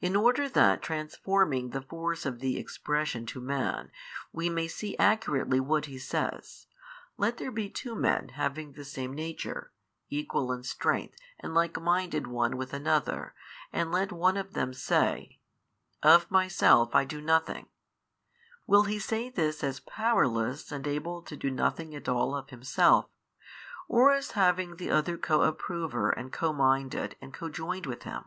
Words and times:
In 0.00 0.16
order 0.16 0.48
that 0.48 0.80
transforming 0.80 1.68
the 1.68 1.82
force 1.82 2.24
of 2.24 2.38
the 2.38 2.56
expression 2.58 3.26
to 3.26 3.42
man, 3.42 3.90
we 4.32 4.48
may 4.48 4.66
see 4.66 4.96
accurately 4.96 5.60
what 5.60 5.84
He 5.84 5.98
says, 5.98 6.66
let 7.18 7.36
there 7.36 7.50
be 7.50 7.68
two 7.68 7.94
men 7.94 8.30
having 8.30 8.72
the 8.72 8.86
same 8.86 9.12
nature, 9.12 9.70
equal 10.08 10.50
in 10.50 10.62
strength 10.62 11.18
and 11.38 11.52
likeminded 11.52 12.26
one 12.26 12.56
with 12.56 12.72
another, 12.72 13.34
and 13.70 13.92
let 13.92 14.12
one 14.12 14.38
of 14.38 14.54
them 14.54 14.72
say, 14.72 15.40
Of 16.02 16.30
myself 16.30 16.94
I 16.94 17.04
do 17.04 17.20
nothing, 17.20 17.66
will 18.66 18.84
he 18.84 18.98
say 18.98 19.28
this 19.28 19.62
as 19.62 19.78
powerless 19.78 20.72
and 20.72 20.86
able 20.86 21.20
to 21.20 21.36
do 21.36 21.50
nothing 21.50 21.94
at 21.94 22.08
all 22.08 22.34
of 22.34 22.48
himself, 22.48 23.10
or 23.88 24.10
as 24.10 24.30
having 24.30 24.76
the 24.76 24.88
other 24.88 25.18
co 25.18 25.42
approver 25.42 26.08
and 26.08 26.32
co 26.32 26.54
minded 26.54 27.16
and 27.20 27.34
co 27.34 27.50
joined 27.50 27.84
with 27.84 28.04
him? 28.04 28.24